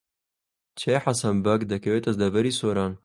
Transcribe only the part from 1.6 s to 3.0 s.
دەکەوێتە دەڤەری سۆران.